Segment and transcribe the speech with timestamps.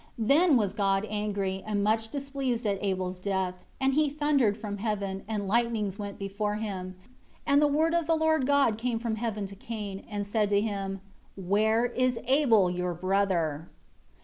[0.17, 4.79] 16 Then was God angry, and much displeased at Abel's death; and He thundered from
[4.79, 6.95] heaven, and lightnings went before Him,
[7.45, 10.59] and the Word of the Lord God came from heaven to Cain, and said to
[10.59, 11.01] him,
[11.35, 13.69] "Where is Abel your brother?"